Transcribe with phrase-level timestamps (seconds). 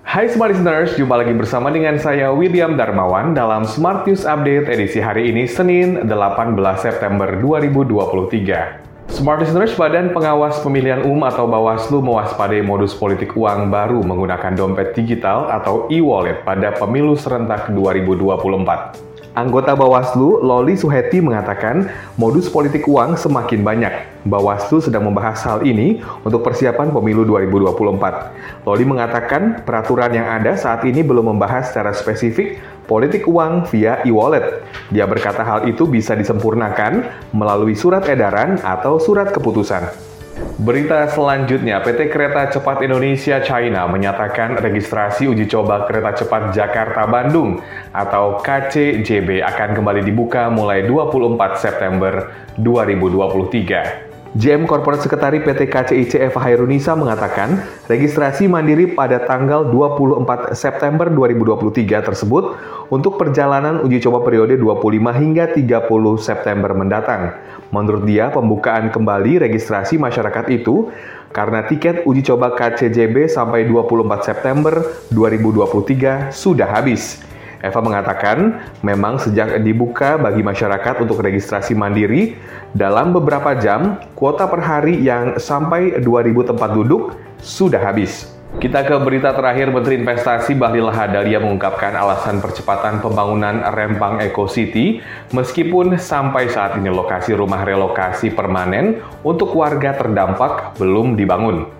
[0.00, 4.96] Hai Smart Listeners, jumpa lagi bersama dengan saya William Darmawan dalam Smart News Update edisi
[4.96, 9.12] hari ini Senin 18 September 2023.
[9.12, 14.96] Smart Listeners, Badan Pengawas Pemilihan Umum atau Bawaslu mewaspadai modus politik uang baru menggunakan dompet
[14.96, 19.09] digital atau e-wallet pada pemilu serentak 2024.
[19.30, 21.86] Anggota Bawaslu, Loli Suheti mengatakan
[22.18, 23.94] modus politik uang semakin banyak.
[24.26, 28.66] Bawaslu sedang membahas hal ini untuk persiapan pemilu 2024.
[28.66, 32.58] Loli mengatakan peraturan yang ada saat ini belum membahas secara spesifik
[32.90, 34.66] politik uang via e-wallet.
[34.90, 40.09] Dia berkata hal itu bisa disempurnakan melalui surat edaran atau surat keputusan.
[40.60, 47.64] Berita selanjutnya, PT Kereta Cepat Indonesia China menyatakan registrasi uji coba kereta cepat Jakarta-Bandung
[47.96, 52.28] atau KCJB akan kembali dibuka mulai 24 September
[52.60, 54.09] 2023.
[54.30, 61.98] GM Corporate Sekretari PT KCIC Eva Hairunisa mengatakan, registrasi mandiri pada tanggal 24 September 2023
[61.98, 62.54] tersebut
[62.94, 65.82] untuk perjalanan uji coba periode 25 hingga 30
[66.22, 67.42] September mendatang.
[67.74, 70.94] Menurut dia, pembukaan kembali registrasi masyarakat itu
[71.34, 74.78] karena tiket uji coba KCJB sampai 24 September
[75.10, 77.29] 2023 sudah habis.
[77.60, 82.40] Eva mengatakan, memang sejak dibuka bagi masyarakat untuk registrasi mandiri,
[82.72, 88.40] dalam beberapa jam, kuota per hari yang sampai 2.000 tempat duduk sudah habis.
[88.58, 94.98] Kita ke berita terakhir, Menteri Investasi Bahlil Lahadalia mengungkapkan alasan percepatan pembangunan Rempang Eco City,
[95.30, 101.70] meskipun sampai saat ini lokasi rumah relokasi permanen untuk warga terdampak belum dibangun.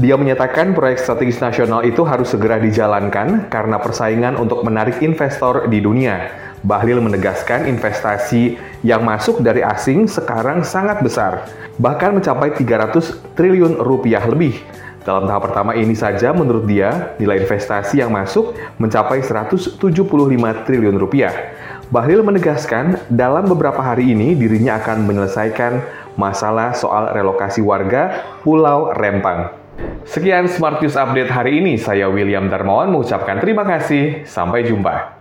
[0.00, 5.84] Dia menyatakan proyek strategis nasional itu harus segera dijalankan karena persaingan untuk menarik investor di
[5.84, 6.32] dunia.
[6.64, 11.44] Bahlil menegaskan investasi yang masuk dari asing sekarang sangat besar,
[11.76, 14.64] bahkan mencapai 300 triliun rupiah lebih.
[15.04, 19.76] Dalam tahap pertama ini saja, menurut dia, nilai investasi yang masuk mencapai 175
[20.64, 21.52] triliun rupiah.
[21.92, 25.84] Bahlil menegaskan, dalam beberapa hari ini dirinya akan menyelesaikan
[26.16, 29.61] masalah soal relokasi warga Pulau Rempang.
[30.02, 31.78] Sekian Smart News Update hari ini.
[31.78, 34.26] Saya William Darmawan mengucapkan terima kasih.
[34.26, 35.18] Sampai jumpa.